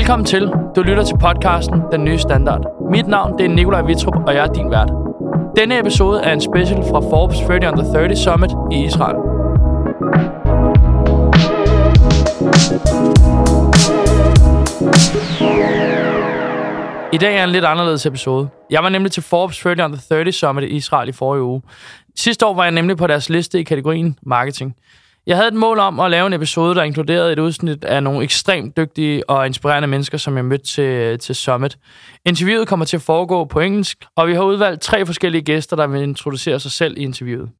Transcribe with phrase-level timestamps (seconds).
[0.00, 0.52] Velkommen til.
[0.76, 2.64] Du lytter til podcasten Den Nye Standard.
[2.92, 4.90] Mit navn det er Nikolaj Vitrup, og jeg er din vært.
[5.56, 9.16] Denne episode er en special fra Forbes 30 Under 30 Summit i Israel.
[17.12, 18.48] I dag er en lidt anderledes episode.
[18.70, 21.62] Jeg var nemlig til Forbes 30 Under 30 Summit i Israel i forrige uge.
[22.16, 24.74] Sidste år var jeg nemlig på deres liste i kategorien marketing.
[25.30, 28.24] Jeg havde et mål om at lave en episode, der inkluderede et udsnit af nogle
[28.24, 31.78] ekstremt dygtige og inspirerende mennesker, som jeg mødte til, til Summit.
[32.24, 35.86] Interviewet kommer til at foregå på engelsk, og vi har udvalgt tre forskellige gæster, der
[35.86, 37.50] vil introducere sig selv i interviewet.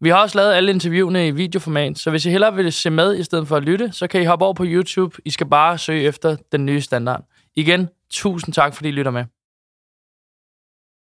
[0.00, 3.18] Vi har også lavet alle interviewene i videoformat, så hvis I hellere vil se med
[3.18, 5.16] i stedet for at lytte, så kan I hoppe over på YouTube.
[5.24, 7.24] I skal bare søge efter den nye standard.
[7.56, 9.24] Igen, tusind tak, fordi I lytter med.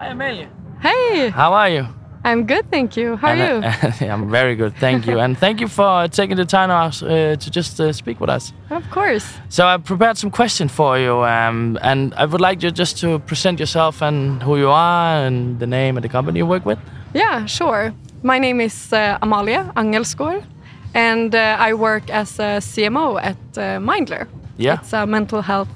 [0.01, 0.49] Hej Amalie.
[0.83, 2.06] Hey, How are you?
[2.27, 3.17] I'm good, thank you.
[3.17, 4.07] How are And, you?
[4.09, 5.21] uh, I'm very good, thank you.
[5.21, 8.53] and thank you for taking the time out, uh, to just uh, speak with us.
[8.71, 9.25] of course.
[9.49, 13.19] So I prepared some questions for you, um, and I would like you just to
[13.21, 16.79] present yourself and who you are and the name and the company you work with.
[17.15, 17.93] Yeah, sure.
[18.23, 20.43] My name is uh, Amalia Angelskor,
[20.95, 24.27] and uh, I work as a CMO at uh, Mindler.
[24.59, 24.81] Yeah.
[24.81, 25.69] It's a mental health.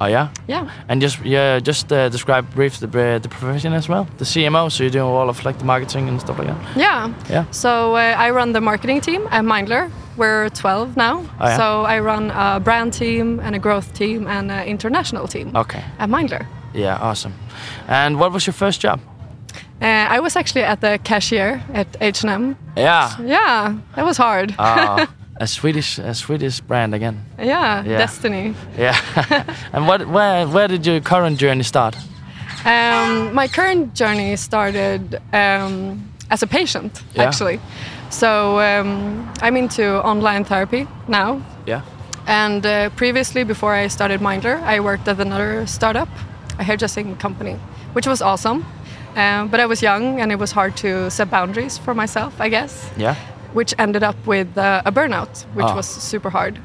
[0.00, 0.28] Oh yeah.
[0.48, 0.68] Yeah.
[0.88, 4.06] And just yeah, just uh, describe brief the uh, the profession as well.
[4.18, 6.76] The CMO, so you're doing all of like the marketing and stuff like that.
[6.76, 7.12] Yeah.
[7.30, 7.44] Yeah.
[7.50, 9.90] So uh, I run the marketing team at Mindler.
[10.16, 11.20] We're 12 now.
[11.40, 11.56] Oh, yeah?
[11.56, 15.82] So I run a brand team and a growth team and an international team Okay.
[15.98, 16.46] at Mindler.
[16.74, 17.32] Yeah, awesome.
[17.88, 19.00] And what was your first job?
[19.80, 22.56] Uh, I was actually at the cashier at H&M.
[22.76, 23.10] Yeah.
[23.22, 24.54] Yeah, that was hard.
[24.58, 25.06] Uh,
[25.42, 27.16] a Swedish a Swedish brand again.
[27.38, 27.98] yeah, yeah.
[27.98, 28.54] destiny.
[28.78, 28.96] Yeah.
[29.72, 31.96] and what where where did your current journey start?
[32.64, 35.98] Um, my current journey started um,
[36.30, 37.24] as a patient, Yeah.
[37.26, 37.58] actually.
[38.10, 41.40] So um, I'm into online therapy now.
[41.66, 41.80] Yeah.
[42.26, 46.08] And uh, previously, before I started Mindler, I worked at another startup,
[46.58, 47.56] a hairdressing company,
[47.94, 48.64] which was awesome.
[49.16, 52.48] Um, but I was young and it was hard to set boundaries for myself, I
[52.48, 53.16] guess, Yeah.
[53.52, 55.74] Which ended up with uh, a burnout, which Ah.
[55.76, 56.58] was super hard.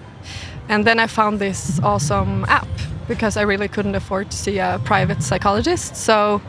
[0.69, 2.67] And then I found this awesome app
[3.07, 5.95] because I really couldn't afford to see a private psychologist.
[5.95, 6.41] So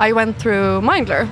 [0.00, 1.28] I went through Mindler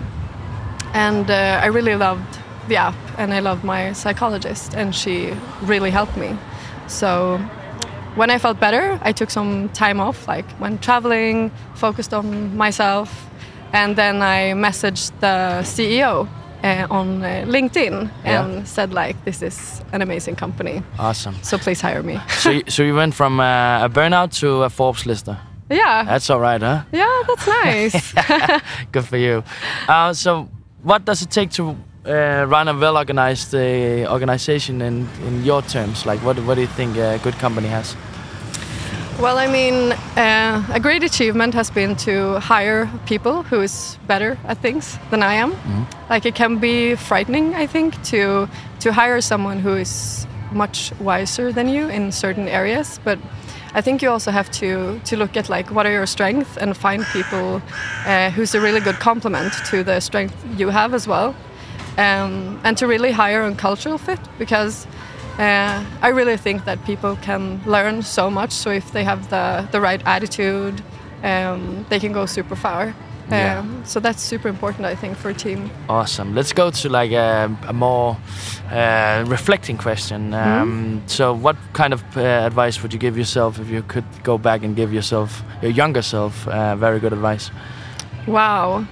[0.92, 2.38] and uh, I really loved
[2.68, 5.32] the app and I loved my psychologist and she
[5.62, 6.36] really helped me.
[6.86, 7.38] So
[8.14, 13.08] when I felt better, I took some time off, like when traveling, focused on myself,
[13.72, 16.28] and then I messaged the CEO
[16.64, 18.44] uh, on uh, LinkedIn Yeah.
[18.44, 21.34] and said like, "This is an amazing company, Awesome.
[21.42, 24.68] so please hire me." so you, so you went from uh, a burnout to a
[24.70, 25.36] Forbes lister.
[25.70, 26.82] yeah, That's all right, huh?
[26.92, 28.14] yeah, that's nice.
[28.92, 29.42] Good for you.
[29.88, 30.48] Uh, so,
[30.82, 31.76] what does it take to
[32.06, 36.04] uh, run a well-organized uh, organization in, in your terms?
[36.06, 37.96] Like, what what do you think a good company has?
[39.20, 44.36] Well, I mean, uh, a great achievement has been to hire people who is better
[44.44, 45.52] at things than I am.
[46.10, 48.48] Like it can be frightening, I think, to
[48.80, 53.00] to hire someone who is much wiser than you in certain areas.
[53.04, 53.18] But
[53.72, 56.76] I think you also have to to look at like what are your strengths and
[56.76, 57.62] find people
[58.06, 61.34] uh, who's a really good complement to the strength you have as well,
[61.98, 64.86] um, and to really hire on cultural fit because.
[65.38, 68.52] Uh, I really think that people can learn so much.
[68.52, 70.80] So if they have the, the right attitude,
[71.22, 72.94] um, they can go super far.
[73.30, 73.60] Yeah.
[73.60, 75.70] Um, so that's super important, I think, for a team.
[75.88, 76.34] Awesome.
[76.34, 78.18] Let's go to like a, a more
[78.70, 80.34] uh, reflecting question.
[80.34, 84.36] Um, So, what kind of uh, advice would you give yourself if you could go
[84.38, 87.50] back and give yourself, your younger self, uh, very good advice?
[88.26, 88.84] Wow.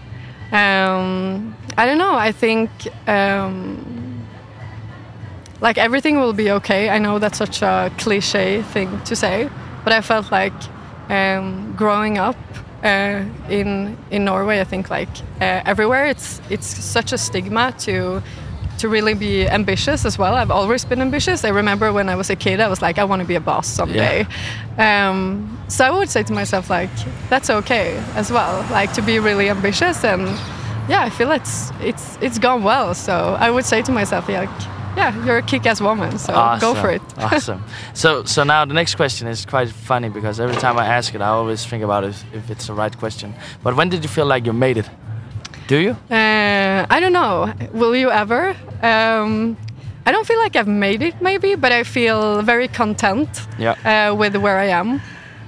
[0.50, 2.14] Um, I don't know.
[2.14, 2.70] I think
[3.06, 3.91] um,
[5.62, 6.90] like everything will be okay.
[6.90, 9.48] I know that's such a cliche thing to say,
[9.84, 10.52] but I felt like
[11.08, 12.36] um, growing up
[12.82, 15.08] uh, in in Norway, I think like
[15.40, 18.22] uh, everywhere, it's it's such a stigma to
[18.78, 20.34] to really be ambitious as well.
[20.34, 21.44] I've always been ambitious.
[21.44, 23.40] I remember when I was a kid, I was like, I want to be a
[23.40, 24.26] boss someday.
[24.78, 26.90] Um, so I would say to myself like,
[27.28, 28.66] that's okay as well.
[28.72, 30.22] Like to be really ambitious and
[30.88, 32.94] yeah, I feel it's it's it's gone well.
[32.94, 36.74] So I would say to myself, yeah, like, yeah, you're a kick-ass woman, so go
[36.74, 37.02] for it.
[37.18, 37.62] awesome.
[37.94, 41.20] So, so now the next question is quite funny because every time I ask it,
[41.20, 43.34] I always think about if, if it's the right question.
[43.62, 44.88] But when did you feel like you made it?
[45.68, 45.90] Do you?
[46.10, 47.52] Uh, I don't know.
[47.72, 48.54] Will you ever?
[48.82, 49.56] Um,
[50.04, 53.28] I don't feel like I've made it, maybe, but I feel very content
[53.58, 53.76] Yeah.
[54.10, 55.00] uh, with where I am.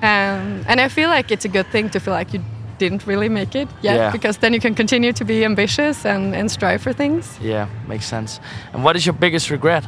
[0.02, 2.40] Um, and I feel like it's a good thing to feel like you
[2.78, 4.10] didn't really make it yet, Yeah.
[4.12, 7.38] because then you can continue to be ambitious and, and strive for things.
[7.42, 8.40] Yeah, makes sense.
[8.72, 9.84] And what is your biggest regret?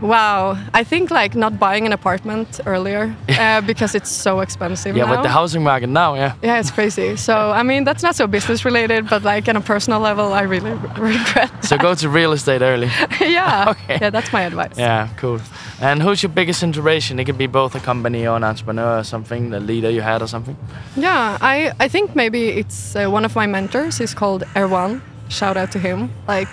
[0.00, 4.96] Wow, I think like not buying an apartment earlier uh, because it's so expensive.
[4.96, 5.12] Yeah, now.
[5.12, 6.34] with the housing market now, yeah.
[6.42, 7.16] Yeah, it's crazy.
[7.16, 10.42] So I mean, that's not so business related, but like on a personal level, I
[10.42, 11.64] really regret.
[11.64, 12.90] So go to real estate early.
[13.20, 13.70] yeah.
[13.70, 13.98] Okay.
[14.00, 14.76] Yeah, that's my advice.
[14.76, 15.40] Yeah, cool.
[15.80, 17.18] And who's your biggest inspiration?
[17.18, 20.22] It could be both a company or an entrepreneur or something, the leader you had
[20.22, 20.56] or something.
[20.96, 23.98] Yeah, I, I think maybe it's uh, one of my mentors.
[23.98, 25.00] He's called Erwan.
[25.28, 26.10] Shout out to him.
[26.28, 26.48] Like,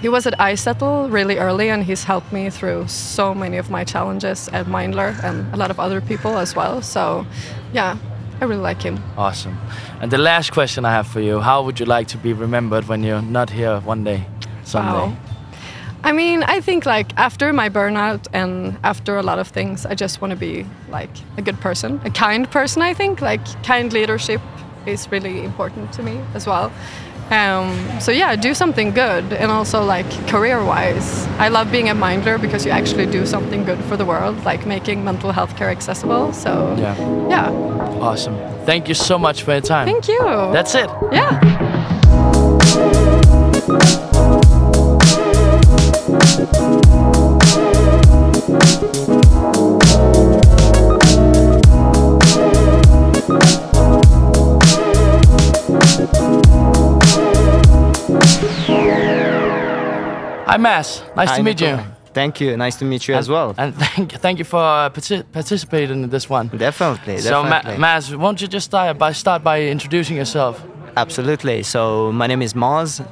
[0.00, 3.84] he was at iZettle really early and he's helped me through so many of my
[3.84, 6.82] challenges at Mindler and a lot of other people as well.
[6.82, 7.26] So,
[7.72, 7.96] yeah,
[8.40, 9.02] I really like him.
[9.16, 9.58] Awesome.
[10.00, 12.86] And the last question I have for you How would you like to be remembered
[12.86, 14.26] when you're not here one day,
[14.62, 14.92] someday?
[14.92, 15.16] Wow.
[16.04, 19.94] I mean, I think like after my burnout and after a lot of things, I
[19.94, 22.82] just want to be like a good person, a kind person.
[22.82, 24.40] I think like kind leadership
[24.86, 26.70] is really important to me as well.
[27.30, 32.38] Um, so yeah, do something good, and also like career-wise, I love being a minder
[32.38, 36.32] because you actually do something good for the world, like making mental health care accessible.
[36.32, 36.96] So Yeah.
[37.28, 37.50] yeah,
[38.00, 38.36] Awesome.
[38.64, 39.86] Thank you so much for your time.
[39.86, 40.20] thank you.
[40.52, 40.88] That's it.
[41.12, 41.66] yeah.
[60.68, 61.02] Mass.
[61.16, 61.78] Nice Hi, to meet you.
[62.20, 62.56] Thank you.
[62.56, 63.54] Nice to meet you as well.
[63.56, 66.48] And thank, thank you for uh, partic- participating in this one.
[66.48, 67.18] Definitely.
[67.18, 67.84] So, Ma- definitely.
[67.84, 70.54] Maz, won't you just start by, start by introducing yourself?
[70.96, 71.62] Absolutely.
[71.62, 73.00] So my name is Maz.
[73.00, 73.06] Uh,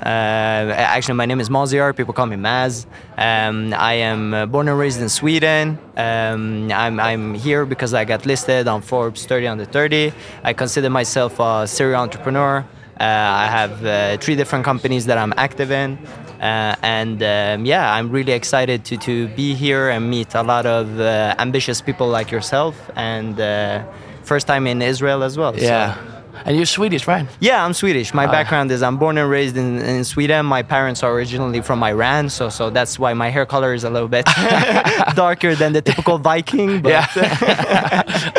[0.97, 1.94] actually, my name is Maziar.
[1.97, 2.85] People call me Maz.
[3.17, 5.79] Um, I am uh, born and raised in Sweden.
[5.97, 10.12] Um, I'm, I'm here because I got listed on Forbes 30 under 30.
[10.43, 12.64] I consider myself a serial entrepreneur.
[12.99, 13.05] Uh,
[13.44, 15.99] I have uh, three different companies that I'm active in.
[16.41, 20.67] Uh, and um, yeah, I'm really excited to, to be here and meet a lot
[20.67, 22.75] of uh, ambitious people like yourself.
[22.97, 23.85] And uh,
[24.23, 25.53] first time in Israel as well.
[25.55, 26.15] so- Yeah.
[26.44, 27.27] And you're Swedish, right?
[27.41, 28.12] yeah, I'm Swedish.
[28.15, 28.31] My Ah.
[28.31, 30.47] background is I'm born and raised in, in Sweden.
[30.47, 33.91] My parents are originally from Iran, so so that's why my hair color is a
[33.91, 34.27] little bit
[35.15, 36.83] darker than the typical Viking.
[36.83, 36.93] But,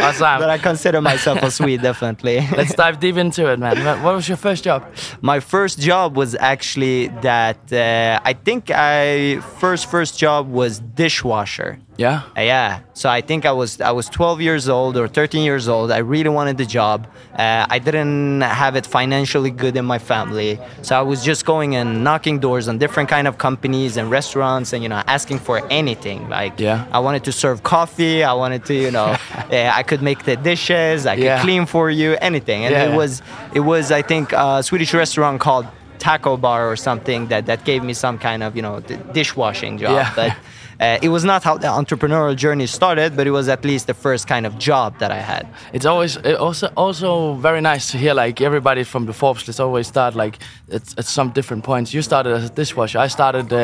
[0.08, 0.40] Awesome.
[0.42, 2.48] but I consider myself a Swede, definitely.
[2.56, 3.84] Let's dive deep into it, man.
[3.86, 4.84] What what was your first job?
[5.22, 11.80] my first job was actually that uh, I think I first first job was dishwasher.
[11.98, 12.22] Yeah.
[12.38, 12.80] Uh, yeah.
[12.94, 15.92] So I think I was I was 12 years old or 13 years old.
[15.92, 17.08] I really wanted the job.
[17.34, 21.76] Uh, I didn't have it financially good in my family, so I was just going
[21.76, 25.58] and knocking doors on different kind of companies and restaurants, and you know asking for
[25.72, 26.30] anything.
[26.30, 26.86] Like Yeah.
[26.92, 28.24] I wanted to serve coffee.
[28.24, 29.08] I wanted to you know
[29.52, 31.06] uh, I could make the dishes.
[31.06, 31.42] I could Yeah.
[31.42, 32.64] clean for you anything.
[32.66, 32.88] And Yeah.
[32.90, 33.22] it was
[33.54, 35.66] it was I think a Swedish restaurant called
[36.00, 39.78] Taco Bar or something that that gave me some kind of you know d- dishwashing
[39.80, 39.92] job.
[39.94, 40.14] Yeah.
[40.16, 40.32] But
[40.80, 43.94] uh, it was not how the entrepreneurial journey started, but it was at least the
[43.94, 45.48] first kind of job that I had.
[45.74, 49.60] It's always it also also very nice to hear like everybody from the Forbes list
[49.60, 50.38] always start like
[50.72, 51.94] at, at some different points.
[51.94, 53.00] You started as a dishwasher.
[53.00, 53.58] I started uh,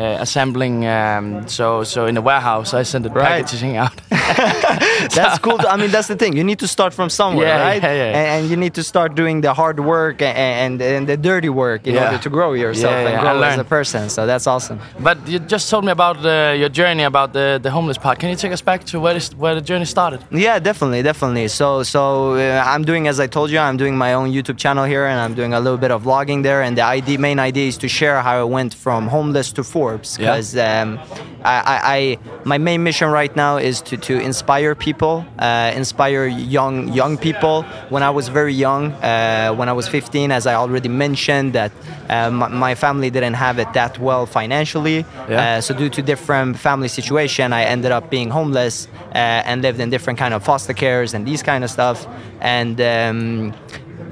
[0.00, 0.86] uh, assembling.
[0.86, 3.44] Um, so so in the warehouse, I sent the Right.
[3.44, 4.00] packaging out.
[5.18, 5.58] That's cool.
[5.68, 6.36] I mean, that's the thing.
[6.36, 7.82] You need to start from somewhere, Yeah, right?
[7.82, 8.18] yeah, yeah.
[8.18, 11.48] And, and you need to start doing the hard work and, and, and the dirty
[11.48, 14.08] work in order to grow yourself Yeah, and grow as a person.
[14.10, 14.78] So that's awesome.
[15.08, 18.18] but you just told me about uh, your journey about the the homeless part.
[18.18, 20.20] Can you take us back to where this, where the journey started?
[20.30, 21.48] Yeah, definitely, definitely.
[21.48, 24.84] So, so uh, I'm doing, as I told you, I'm doing my own YouTube channel
[24.84, 26.62] here, and I'm doing a little bit of vlogging there.
[26.62, 30.18] And the idea, main idea, is to share how I went from homeless to Forbes.
[30.18, 30.36] Yeah.
[30.36, 30.98] Because um,
[31.44, 36.92] I, I, my main mission right now is to to inspire people, uh, inspire young
[36.92, 37.62] young people.
[37.88, 41.72] When I was very young, uh, when I was 15, as I already mentioned, that
[42.08, 45.04] uh, my, my family didn't have it that well financially.
[45.28, 45.58] Yeah.
[45.58, 49.80] Uh, so due to different family situation, I ended up being homeless uh, and lived
[49.80, 52.06] in different kind of foster cares and these kind of stuff.
[52.40, 53.54] And um,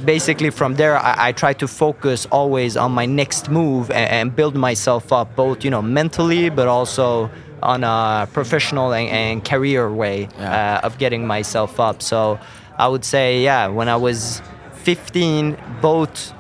[0.05, 4.37] basically from there, I, I try to focus always on my next move and, and
[4.37, 7.31] build myself up, both you know mentally, but also
[7.63, 10.81] on a professional and, and career way Yeah.
[10.83, 12.03] uh, of getting myself up.
[12.03, 12.39] So
[12.79, 14.41] I would say, yeah, when I was
[14.85, 16.33] 15, both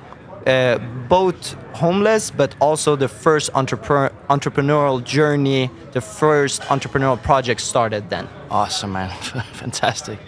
[0.47, 0.78] uh,
[1.09, 8.28] both homeless, but also the first entrepreneur, entrepreneurial journey, the first entrepreneurial project started then.
[8.50, 9.11] Awesome, man.
[9.52, 10.19] Fantastic.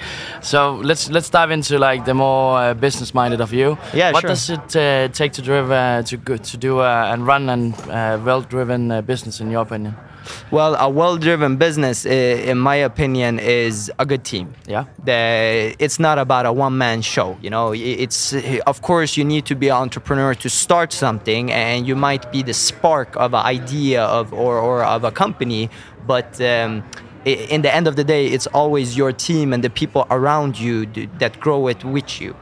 [0.43, 3.79] So let's let's dive into like the more uh, business minded of you.
[3.95, 4.29] Yeah, What sure.
[4.29, 7.73] does it uh, take to drive uh, to go, to do uh, and run an
[7.89, 9.95] uh, well driven uh, business in your opinion?
[10.51, 14.55] Well, a well-driven business, in my opinion, is a good team.
[14.67, 14.85] Yeah.
[15.03, 17.39] The, it's not about a one-man show.
[17.41, 18.35] You know, it's
[18.67, 22.43] of course you need to be an entrepreneur to start something, and you might be
[22.43, 25.71] the spark of an idea of or, or of a company,
[26.07, 26.39] but.
[26.41, 26.85] Um,
[27.25, 30.87] in the end of the day, it's always your team and the people around you
[31.19, 32.35] that grow it with you.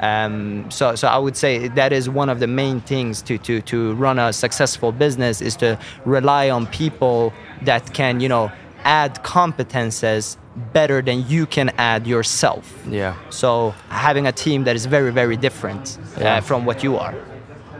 [0.00, 3.60] Um, so, so I would say that is one of the main things to, to,
[3.62, 7.32] to run a successful business is to rely on people
[7.62, 8.52] that can, you know,
[8.84, 10.36] add competences
[10.72, 12.80] better than you can add yourself.
[12.88, 13.16] Yeah.
[13.30, 16.36] So having a team that is very, very different Yeah.
[16.36, 17.14] uh, from what you are.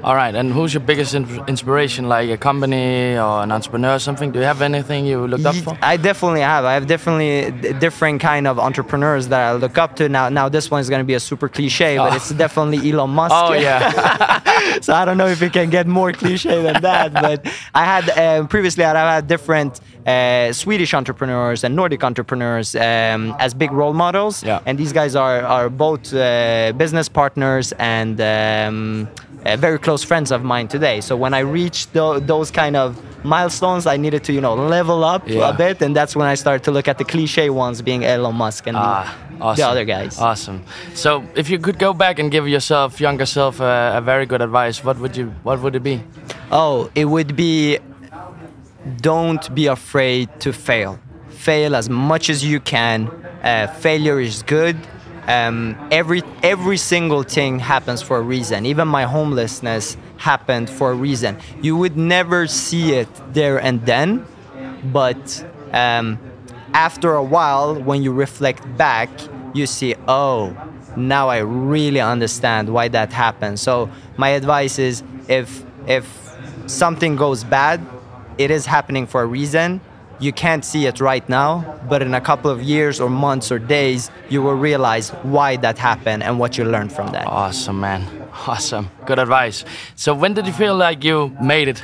[0.05, 0.35] All right.
[0.35, 2.09] And who's your biggest in- inspiration?
[2.09, 4.31] Like a company or an entrepreneur or something?
[4.31, 5.76] Do you have anything you looked up for?
[5.83, 6.64] I definitely have.
[6.64, 10.09] I have definitely different kind of entrepreneurs that I look up to.
[10.09, 12.17] Now, now this one is going to be a super cliche, but Oh.
[12.17, 13.35] it's definitely Elon Musk.
[13.37, 14.78] Oh yeah.
[14.81, 17.12] so I don't know if it can get more cliche than that.
[17.12, 23.35] But I had uh, previously I had different uh, Swedish entrepreneurs and Nordic entrepreneurs um,
[23.40, 24.45] as big role models.
[24.45, 24.61] Yeah.
[24.64, 28.21] And these guys are are both uh, business partners and.
[28.21, 29.09] Um,
[29.47, 31.00] uh, very close friends of mine today.
[31.09, 32.88] So when I reached tho- those kind of
[33.25, 35.49] milestones, I needed to, you know, level up Yeah.
[35.49, 38.35] a bit, and that's when I started to look at the cliche ones, being Elon
[38.45, 39.07] Musk and the- Ah,
[39.40, 39.57] awesome.
[39.62, 40.12] the other guys.
[40.30, 40.59] Awesome.
[41.04, 44.42] So, if you could go back and give yourself, younger self, uh, a very good
[44.49, 45.26] advice, what would you?
[45.49, 45.97] What would it be?
[46.62, 47.78] Oh, it would be
[49.11, 50.99] don't be afraid to fail.
[51.47, 52.99] Fail as much as you can.
[53.42, 54.76] Uh, failure is good.
[55.29, 58.65] Um, every every single thing happens for a reason.
[58.65, 61.37] Even my homelessness happened for a reason.
[61.61, 64.25] You would never see it there and then,
[64.85, 66.19] but um,
[66.73, 69.11] after a while, when you reflect back,
[69.53, 70.57] you see, oh,
[70.97, 73.61] now I really understand why that happened.
[73.61, 76.07] So my advice is, if if
[76.67, 77.85] something goes bad,
[78.39, 79.81] it is happening for a reason.
[80.21, 83.59] You can't see it right now, but in a couple of years or months or
[83.61, 87.27] days, you will realize why that happened and what you learned from that.
[87.27, 88.03] Awesome, man.
[88.47, 88.89] Awesome.
[89.05, 89.65] Good advice.
[89.97, 91.83] So, when did you feel like you made it?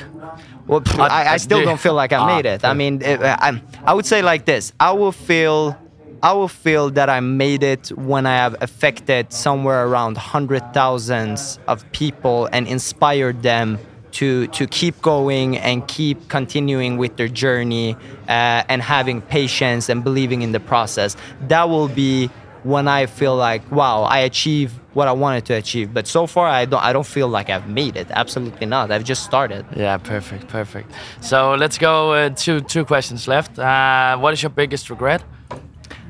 [0.67, 2.63] Well, Uh, I, I still do- don't feel like I Ah, made it.
[2.63, 5.75] I mean, it, I, I would say like this: I will feel,
[6.23, 11.59] I will feel that I made it when I have affected somewhere around hundred thousands
[11.67, 13.79] of people and inspired them
[14.15, 17.95] to to keep going and keep continuing with their journey
[18.27, 21.15] uh, and having patience and believing in the process.
[21.47, 22.29] That will be
[22.63, 25.93] when I feel like, wow, I achieved what I wanted to achieve.
[25.93, 28.07] But so far, I don't, I don't feel like I've made it.
[28.09, 28.89] Absolutely not.
[28.89, 29.65] I've just started.
[29.75, 30.91] Yeah, perfect, perfect.
[31.21, 32.13] So let's go.
[32.13, 33.59] Uh, two two questions left.
[33.59, 35.23] Uh, what is your biggest regret?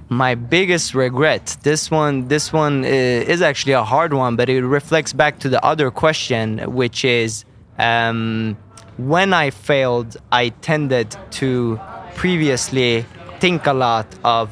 [0.07, 4.63] my biggest regret this one this one uh, is actually a hard one but it
[4.63, 7.43] reflects back to the other question which is
[7.77, 8.57] um,
[8.97, 11.79] when i failed i tended to
[12.15, 13.05] previously
[13.39, 14.49] think a lot of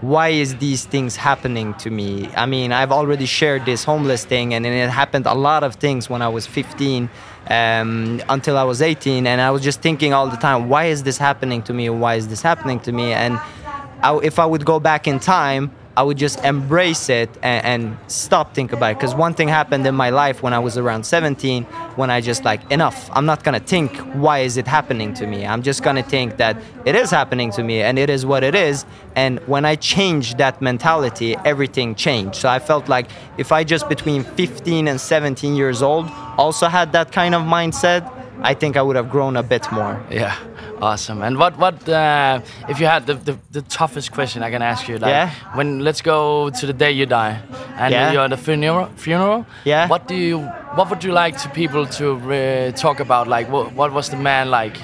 [0.00, 2.26] why is these things happening to me?
[2.34, 6.08] I mean i've already shared this homeless thing and it happened a lot of things
[6.08, 7.10] when i was 15
[7.48, 11.02] um, until i was 18 and i was just thinking all the time why is
[11.02, 11.90] this happening to me?
[11.90, 13.12] Why is this happening to me?
[13.12, 13.38] And
[14.02, 17.98] I, if I would go back in time, I would just embrace it and, and
[18.10, 18.94] stop thinking about it.
[18.98, 21.64] Because one thing happened in my life when I was around 17,
[21.96, 23.10] when I just like enough.
[23.12, 25.44] I'm not gonna think why is it happening to me.
[25.46, 28.54] I'm just gonna think that it is happening to me and it is what it
[28.54, 28.86] is.
[29.16, 32.36] And when I changed that mentality, everything changed.
[32.36, 36.92] So I felt like if I just between 15 and 17 years old also had
[36.92, 38.10] that kind of mindset,
[38.42, 40.02] I think I would have grown a bit more.
[40.10, 40.36] Yeah,
[40.82, 41.22] awesome.
[41.22, 44.88] And what what uh, if you had the, the, the toughest question I can ask
[44.88, 44.98] you?
[44.98, 45.30] Like, Yeah.
[45.54, 47.40] When let's go to the day you die,
[47.76, 48.12] and Yeah.
[48.12, 48.86] you're at the funeral.
[48.96, 49.44] Funeral.
[49.64, 49.88] Yeah.
[49.88, 50.38] What do you
[50.76, 53.26] What would you like to people to uh, talk about?
[53.28, 54.76] Like, what what was the man like?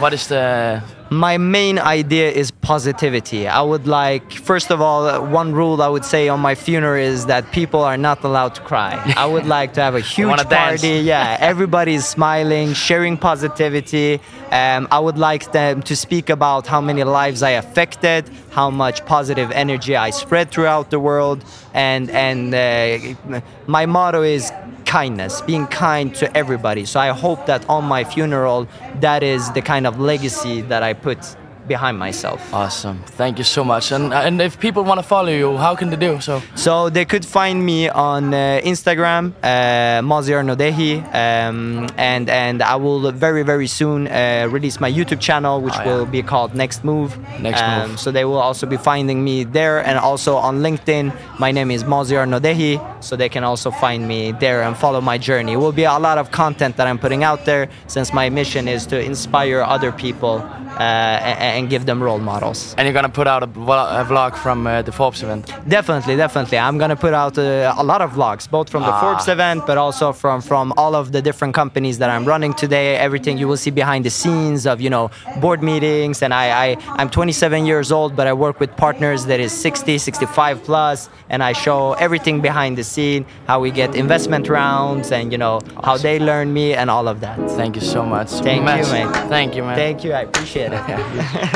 [0.00, 3.46] What is the My main idea is positivity.
[3.46, 7.26] I would like, first of all, one rule I would say on my funeral is
[7.26, 8.92] that people are not allowed to cry.
[9.14, 11.00] I would like to have a huge party.
[11.00, 14.20] Yeah, everybody is smiling, sharing positivity.
[14.50, 19.04] Um, I would like them to speak about how many lives I affected, how much
[19.04, 24.50] positive energy I spread throughout the world, and and uh, my motto is
[24.92, 26.84] kindness, being kind to everybody.
[26.84, 28.68] So I hope that on my funeral,
[29.00, 31.34] that is the kind of legacy that I put
[31.68, 32.40] behind myself.
[32.52, 32.98] Awesome.
[33.16, 33.92] Thank you so much.
[33.92, 36.40] And and if people want to follow you, how can they do so?
[36.54, 42.76] So they could find me on uh, Instagram, uh, Maziar Nodehi, um, and and I
[42.76, 45.96] will very very soon uh, release my YouTube channel, which Oh, yeah.
[45.96, 47.16] will be called Next Move.
[47.40, 48.00] Next um, Move.
[48.00, 51.12] So they will also be finding me there, and also on LinkedIn.
[51.38, 55.18] My name is Maziar Nodehi, so they can also find me there and follow my
[55.18, 55.52] journey.
[55.52, 58.68] It will be a lot of content that I'm putting out there, since my mission
[58.68, 60.36] is to inspire other people
[60.78, 62.74] uh, and, and give them role models.
[62.76, 65.44] And you're gonna put out a, a vlog from uh, the Forbes event.
[65.68, 66.58] Definitely, definitely.
[66.58, 69.00] I'm gonna put out uh, a lot of vlogs, both from the Ah.
[69.00, 72.96] Forbes event, but also from from all of the different companies that I'm running today.
[72.96, 76.76] Everything you will see behind the scenes of you know board meetings, and I, I
[76.98, 81.42] I'm 27 years old, but I work with partners that is 60, 65 plus, and
[81.42, 85.96] I show everything behind the scene, how we get investment rounds, and you know how
[85.96, 87.38] they learn me, and all of that.
[87.56, 88.28] Thank you so much.
[88.30, 89.12] Thank you, mate.
[89.28, 89.76] Thank you, man.
[89.76, 90.82] Thank you, I appreciate it.
[91.42, 91.48] Hi,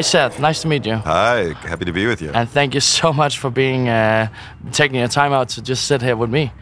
[0.00, 0.38] Seth.
[0.38, 0.94] Nice to meet you.
[0.96, 2.30] Hi, happy to be with you.
[2.32, 4.28] And thank you so much for being uh,
[4.70, 6.52] taking your time out to just sit here with me.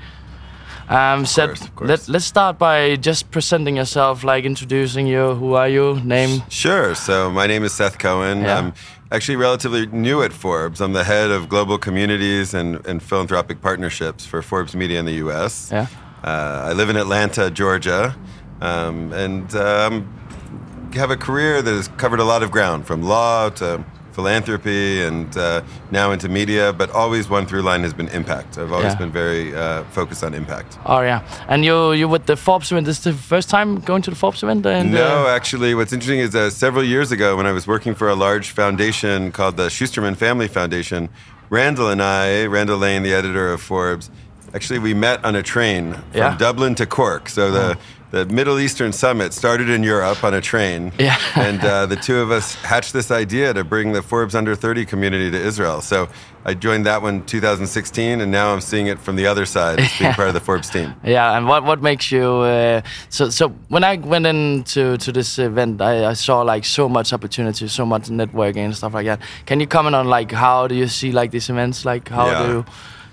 [0.90, 1.88] Um, Seth, course, course.
[1.88, 5.34] Let, let's start by just presenting yourself, like introducing you.
[5.34, 6.00] Who are you?
[6.00, 6.42] Name?
[6.48, 6.96] Sure.
[6.96, 8.42] So my name is Seth Cohen.
[8.42, 8.58] Yeah.
[8.58, 8.74] I'm
[9.12, 10.80] actually relatively new at Forbes.
[10.80, 15.14] I'm the head of global communities and, and philanthropic partnerships for Forbes Media in the
[15.24, 15.70] U.S.
[15.70, 15.86] Yeah.
[16.24, 18.16] Uh, I live in Atlanta, Georgia,
[18.60, 20.12] um, and um,
[20.94, 25.36] have a career that has covered a lot of ground, from law to philanthropy and
[25.36, 26.72] uh, now into media.
[26.72, 28.58] But always one through line has been impact.
[28.58, 28.98] I've always Yeah.
[28.98, 30.78] been very uh, focused on impact.
[30.86, 31.20] Oh yeah.
[31.48, 32.86] And you you with the Forbes event?
[32.86, 34.66] This is the first time going to the Forbes event?
[34.66, 37.94] And, No, uh, actually, what's interesting is uh, several years ago, when I was working
[37.94, 41.08] for a large foundation called the Schusterman Family Foundation,
[41.50, 44.10] Randall and I, Randall Lane, the editor of Forbes,
[44.54, 46.36] actually we met on a train from Yeah.
[46.36, 47.28] Dublin to Cork.
[47.28, 47.76] So the
[48.10, 51.16] the Middle Eastern Summit started in Europe on a train, Yeah.
[51.36, 54.84] and uh, the two of us hatched this idea to bring the Forbes Under 30
[54.84, 55.80] community to Israel.
[55.80, 56.08] So
[56.44, 59.96] I joined that one 2016, and now I'm seeing it from the other side as
[59.98, 60.94] being part of the Forbes team.
[61.04, 65.38] Yeah, and what what makes you uh, so so when I went into to this
[65.38, 69.20] event, I, I saw like so much opportunity, so much networking and stuff like that.
[69.46, 71.84] Can you comment on like how do you see like these events?
[71.84, 72.46] Like how Yeah.
[72.46, 72.64] do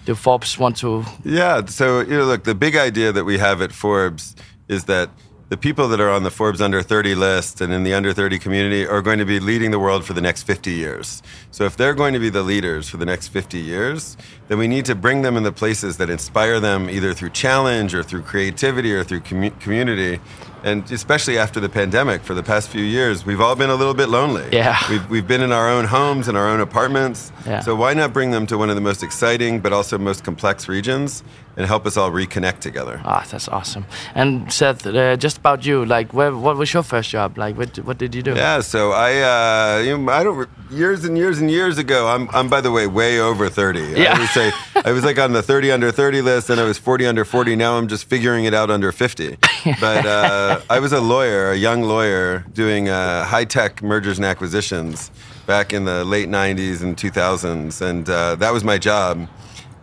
[0.05, 1.03] do Forbes want to?
[1.25, 1.65] Yeah.
[1.65, 4.35] So, you know, look, the big idea that we have at Forbes
[4.67, 5.09] is that
[5.49, 8.37] the people that are on the Forbes under 30 list and in the under 30
[8.37, 11.23] community are going to be leading the world for the next 50 years.
[11.51, 14.17] So, if they're going to be the leaders for the next 50 years,
[14.49, 17.95] then we need to bring them in the places that inspire them either through challenge
[17.95, 20.19] or through creativity or through commu- community.
[20.63, 23.93] And especially after the pandemic, for the past few years, we've all been a little
[23.93, 24.45] bit lonely.
[24.51, 24.77] Yeah.
[24.89, 27.31] We've, we've been in our own homes and our own apartments.
[27.45, 27.61] Yeah.
[27.61, 30.67] So why not bring them to one of the most exciting but also most complex
[30.67, 31.23] regions
[31.55, 33.01] and help us all reconnect together?
[33.03, 33.85] Ah, that's awesome.
[34.15, 37.37] And Seth, uh, just about you, like where, what was your first job?
[37.37, 38.33] Like what what did you do?
[38.35, 42.29] Yeah, so I, uh, you know, I don't, years and years and years ago, I'm,
[42.29, 43.79] I'm by the way, way over 30.
[43.79, 44.13] Yeah.
[44.15, 44.51] I would say
[44.85, 47.55] I was like on the 30 under 30 list, and I was 40 under 40.
[47.55, 49.37] Now I'm just figuring it out under 50.
[49.81, 54.25] But uh, I was a lawyer, a young lawyer, doing uh, high tech mergers and
[54.25, 55.11] acquisitions
[55.45, 59.27] back in the late 90s and 2000s, and uh, that was my job.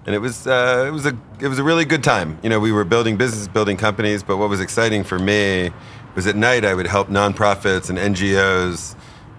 [0.07, 2.39] and it was uh, it was a it was a really good time.
[2.43, 5.71] You know, we were building businesses, building companies, but what was exciting for me
[6.15, 8.95] was at night I would help nonprofits and NGOs,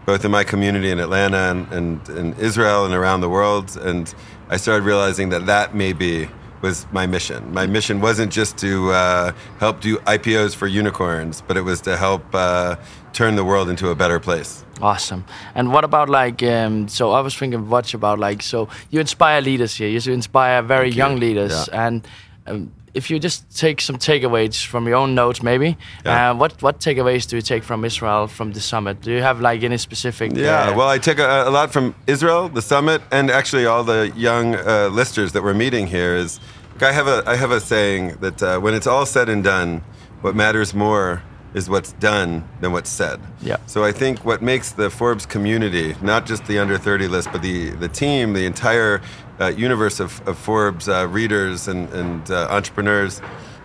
[0.06, 4.14] both in my community in Atlanta and, and in Israel and around the world, and
[4.50, 6.28] I started realizing that that maybe
[6.62, 7.54] was my mission.
[7.54, 11.98] My mission wasn't just to uh, help do IPOs for unicorns, but it was to
[11.98, 12.76] help uh,
[13.14, 14.64] turn the world into a better place.
[14.82, 15.26] Awesome.
[15.54, 16.44] And what about like?
[16.44, 18.42] Um, so I was thinking much about like.
[18.44, 19.88] So you inspire leaders here.
[19.88, 20.98] You inspire very Thank you.
[20.98, 21.70] young leaders.
[21.72, 21.88] Yeah.
[21.88, 22.08] And
[22.48, 25.78] um, if you just take some takeaways from your own notes, maybe.
[26.06, 26.32] Yeah.
[26.32, 29.02] Uh, what what takeaways do you take from Israel from the summit?
[29.02, 30.32] Do you have like any specific?
[30.34, 33.84] Yeah, uh, well, I take a, a lot from Israel, the summit, and actually all
[33.84, 36.16] the young uh, listers that we're meeting here.
[36.16, 36.40] Is
[36.82, 39.84] I have a I have a saying that uh, when it's all said and done,
[40.22, 41.22] what matters more
[41.56, 43.20] is what's done than what's said.
[43.42, 43.58] Yeah.
[43.66, 47.42] So I think what makes the Forbes community, not just the under 30 list, but
[47.42, 49.02] the the team, the entire
[49.40, 53.22] uh, universe of, of Forbes uh, readers and and uh, entrepreneurs.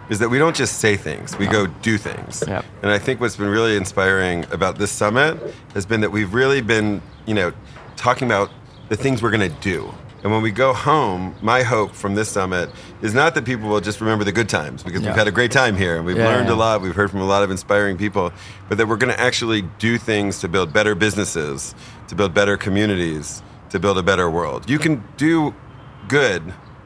[0.08, 2.42] Is that we don't just say things, we go do things.
[2.44, 2.64] Yep.
[2.82, 5.38] And I think what's been really inspiring about this summit
[5.72, 7.52] has been that we've really been, you know,
[7.94, 8.50] talking about
[8.88, 9.88] the things we're going to do.
[10.22, 12.68] And when we go home, my hope from this summit
[13.00, 15.08] is not that people will just remember the good times because Yeah.
[15.08, 16.54] we've had a great time here and we've Yeah, learned yeah.
[16.54, 18.30] a lot, we've heard from a lot of inspiring people,
[18.68, 21.74] but that we're going to actually do things to build better businesses,
[22.08, 24.68] to build better communities, to build a better world.
[24.68, 25.54] You can do
[26.08, 26.42] good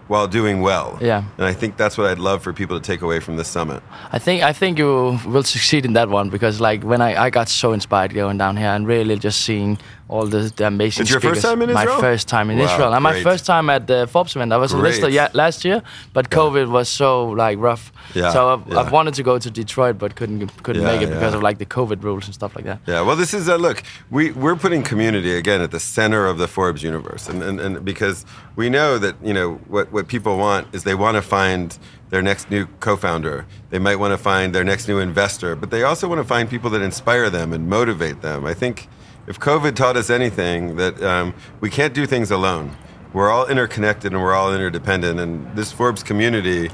[0.06, 0.98] while doing well.
[1.00, 1.24] Yeah.
[1.38, 3.82] And I think that's what I'd love for people to take away from this summit.
[4.12, 7.30] I think I think you will succeed in that one because like when I, I
[7.30, 11.10] got so inspired going down here and really just seeing all the, the amazing It's
[11.10, 11.94] your first time in Israel.
[11.94, 14.52] my first time in Wow, Israel and my first time at the Forbes event.
[14.52, 14.90] I was in Great.
[14.90, 17.90] Lister yeah, last year, but COVID was so like rough.
[18.14, 18.80] Yeah, so I've, yeah.
[18.80, 21.58] I've wanted to go to Detroit but couldn't couldn't Yeah, make it because of like
[21.58, 22.80] the COVID rules and stuff like that.
[22.86, 23.82] Yeah, well, this is uh, look.
[24.10, 27.84] We we're putting community again at the center of the Forbes universe, and, and and
[27.84, 31.78] because we know that you know what what people want is they want to find
[32.10, 33.46] their next new co-founder.
[33.70, 36.48] They might want to find their next new investor, but they also want to find
[36.48, 38.44] people that inspire them and motivate them.
[38.44, 38.86] I think
[39.26, 42.76] if COVID taught us anything, that um, we can't do things alone.
[43.12, 46.70] We're all interconnected and we're all interdependent, and this Forbes community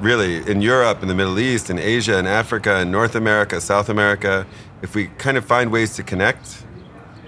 [0.00, 3.88] really in Europe, in the Middle East, in Asia, in Africa, in North America, South
[3.88, 4.46] America,
[4.82, 6.64] if we kind of find ways to connect,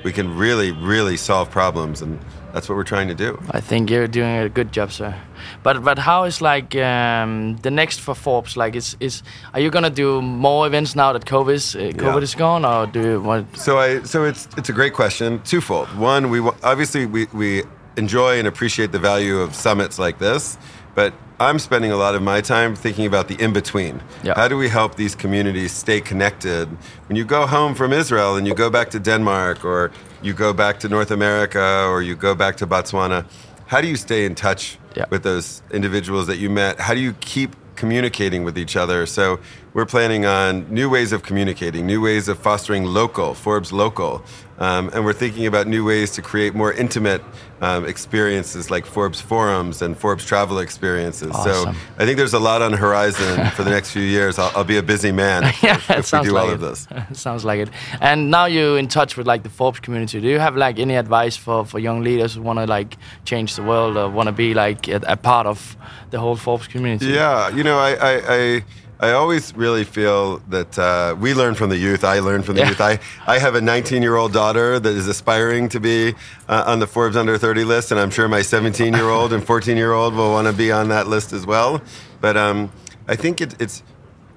[0.04, 2.18] we can really, really solve problems, and
[2.52, 3.38] that's what we're trying to do.
[3.50, 5.14] I think you're doing a good job, sir.
[5.62, 8.56] But but how is like um, the next for Forbes?
[8.56, 9.22] Like, is is
[9.54, 12.22] are you gonna do more events now that COVID is uh, COVID Yeah.
[12.22, 13.56] is gone, or do you want?
[13.56, 15.88] So I, so it's it's a great question, twofold.
[15.98, 17.62] One, we obviously we we
[17.96, 20.58] enjoy and appreciate the value of summits like this,
[20.94, 24.00] but I'm spending a lot of my time thinking about the in between.
[24.22, 24.34] Yeah.
[24.36, 26.68] How do we help these communities stay connected?
[27.08, 29.90] When you go home from Israel and you go back to Denmark, or
[30.22, 33.24] you go back to North America, or you go back to Botswana,
[33.66, 35.04] how do you stay in touch Yeah.
[35.11, 36.80] with those individuals that you met?
[36.80, 39.06] How do you keep communicating with each other?
[39.06, 39.38] So
[39.72, 44.22] we're planning on new ways of communicating, new ways of fostering local, Forbes local.
[44.59, 47.22] Um, and we're thinking about new ways to create more intimate
[47.62, 51.33] um, experiences like Forbes forums and Forbes travel experiences.
[51.42, 54.38] So I think there's a lot on the horizon for the next few years.
[54.38, 56.50] I'll, I'll be a busy man if, yeah, if it we sounds do like all
[56.50, 56.54] it.
[56.54, 56.88] of this.
[57.12, 57.70] sounds like it.
[58.02, 60.20] And now you're in touch with like the Forbes community.
[60.20, 63.56] Do you have like any advice for for young leaders who want to like change
[63.56, 65.76] the world or want to be like a, a part of
[66.11, 67.06] the whole Forbes community?
[67.06, 68.64] Yeah, you know, I, I, I,
[69.02, 72.04] I always really feel that uh, we learn from the youth.
[72.04, 72.68] I learn from the Yeah.
[72.68, 72.80] youth.
[72.82, 76.14] I, I have a 19 year old daughter that is aspiring to be
[76.48, 79.42] uh, on the Forbes under 30 list, and I'm sure my 17 year old and
[79.42, 81.80] 14 year old will want to be on that list as well.
[82.20, 82.70] But um,
[83.08, 83.82] I think it, it's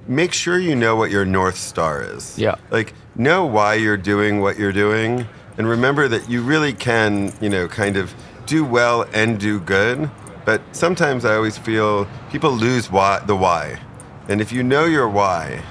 [0.07, 2.39] make sure you know what your North Star is.
[2.39, 2.55] Yeah.
[2.71, 7.49] Like, know why you're doing what you're doing, and remember that you really can, you
[7.49, 8.13] know, kind of
[8.45, 10.09] do well and do good.
[10.45, 13.79] But sometimes I always feel people lose why, the why.
[14.29, 15.63] And if you know your why,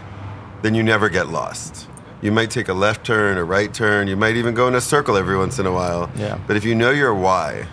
[0.63, 1.89] then you never get lost.
[2.21, 4.81] You might take a left turn, a right turn, you might even go in a
[4.81, 6.11] circle every once in a while.
[6.17, 6.39] Yeah.
[6.47, 7.67] But if you know your why,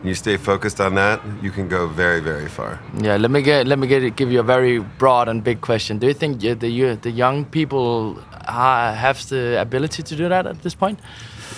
[0.00, 2.80] and you stay focused on that, you can go very, very far.
[3.00, 5.98] Yeah, let me get let me get give you a very broad and big question.
[5.98, 10.62] Do you think the the young people uh, have the ability to do that at
[10.62, 11.00] this point?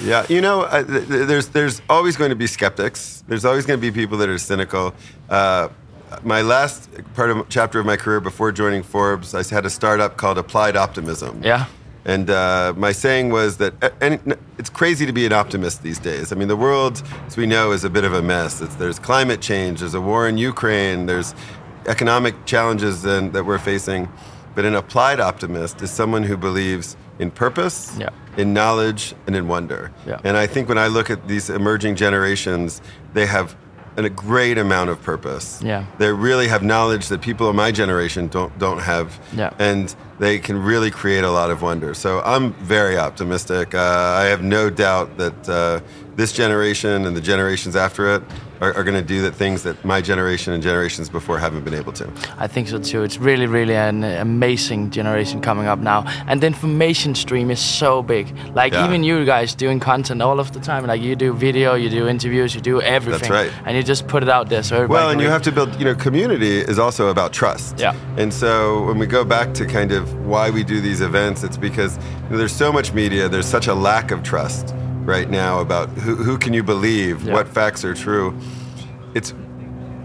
[0.02, 3.22] Yeah, you know, th- th- there's there's always going to be skeptics.
[3.28, 4.94] There's always going to be people that are cynical.
[5.28, 5.68] Uh,
[6.22, 10.16] my last part of chapter of my career before joining Forbes, I had a startup
[10.16, 11.42] called Applied Optimism.
[11.42, 11.66] Yeah.
[12.04, 16.32] And uh, my saying was that and it's crazy to be an optimist these days.
[16.32, 18.60] I mean, the world, as we know, is a bit of a mess.
[18.62, 21.34] It's, there's climate change, there's a war in Ukraine, there's
[21.86, 24.08] economic challenges that we're facing.
[24.54, 28.08] But an applied optimist is someone who believes in purpose, Yeah.
[28.36, 29.92] in knowledge, and in wonder.
[30.06, 30.20] Yeah.
[30.24, 32.80] And I think when I look at these emerging generations,
[33.12, 33.54] they have
[33.96, 35.60] a great amount of purpose.
[35.62, 35.84] Yeah.
[35.98, 39.18] They really have knowledge that people of my generation don't don't have.
[39.34, 39.52] Yeah.
[39.58, 41.94] And they can really create a lot of wonder.
[41.94, 43.74] So I'm very optimistic.
[43.74, 45.80] Uh, I have no doubt that uh,
[46.16, 48.22] this generation and the generations after it
[48.60, 51.74] are, are going to do the things that my generation and generations before haven't been
[51.74, 52.10] able to.
[52.38, 53.02] I think so too.
[53.02, 58.02] It's really, really an amazing generation coming up now, and the information stream is so
[58.02, 58.34] big.
[58.54, 58.86] Like Yeah.
[58.86, 60.86] even you guys doing content all of the time.
[60.86, 63.30] Like you do video, you do interviews, you do everything.
[63.30, 63.66] That's right.
[63.66, 64.94] And you just put it out there so everybody.
[64.94, 67.78] Well, can and you have to build, you know, community is also about trust.
[67.78, 67.94] Yeah.
[68.16, 71.56] And so when we go back to kind of why we do these events, it's
[71.56, 75.60] because you know, there's so much media, there's such a lack of trust right now
[75.60, 77.32] about who, who can you believe, Yeah.
[77.34, 78.34] what facts are true.
[79.14, 79.34] It's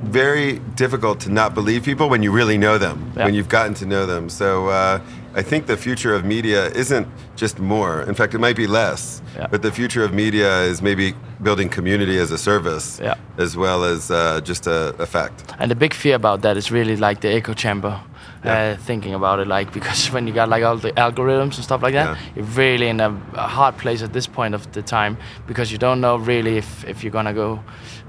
[0.04, 3.26] very difficult to not believe people when you really know them, Yeah.
[3.26, 4.30] when you've gotten to know them.
[4.30, 5.00] So uh,
[5.36, 8.02] I think the future of media isn't just more.
[8.04, 9.22] In fact, it might be less.
[9.36, 9.48] Yeah.
[9.52, 13.16] But the future of media is maybe building community as a service Yeah.
[13.38, 15.54] as well as uh, just a, a fact.
[15.60, 18.00] And the big fear about that is really like the echo chamber.
[18.46, 18.74] Yeah.
[18.74, 19.48] uh, thinking about it.
[19.48, 22.18] Like because when you got like all the algorithms and stuff like that, Yeah.
[22.36, 25.78] you're really in a, a hard place at this point of the time because you
[25.78, 27.60] don't know really if if you're gonna go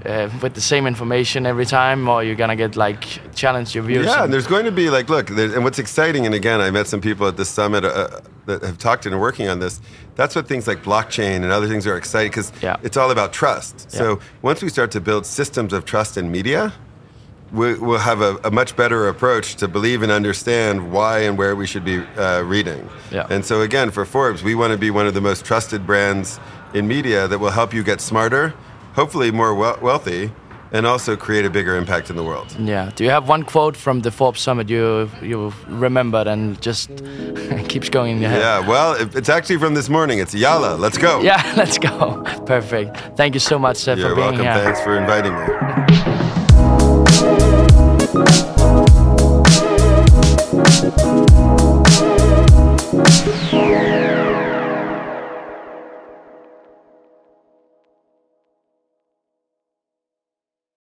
[0.05, 3.01] uh, with the same information every time or you're gonna get like
[3.35, 4.05] challenge your views.
[4.05, 6.69] Yeah, and- and there's going to be like, look, and what's exciting, and again, I
[6.71, 8.07] met some people at the summit uh,
[8.45, 9.81] that have talked and are working on this.
[10.15, 12.77] That's what things like blockchain and other things are exciting because Yeah.
[12.83, 13.89] it's all about trust.
[13.91, 16.71] So once we start to build systems of trust in media,
[17.51, 21.55] we, we'll have a, a much better approach to believe and understand why and where
[21.55, 22.89] we should be uh, reading.
[23.11, 23.27] Yeah.
[23.29, 26.39] And so again, for Forbes, we want to be one of the most trusted brands
[26.73, 28.53] in media that will help you get smarter,
[28.93, 30.31] hopefully more wel- wealthy,
[30.73, 32.53] and also create a bigger impact in the world.
[32.59, 32.91] Yeah.
[32.93, 36.89] Do you have one quote from the Forbes Summit you you remembered and just
[37.69, 38.41] keeps going in your head?
[38.41, 40.19] Yeah, well, it- it's actually from this morning.
[40.19, 40.75] It's Yalla.
[40.75, 41.21] Let's go.
[41.21, 42.21] Yeah, let's go.
[42.45, 42.97] Perfect.
[43.15, 44.45] Thank you so much uh, You're for being welcome.
[44.45, 44.63] here.
[44.65, 45.96] Thanks for inviting me.
[50.79, 51.26] Thank you.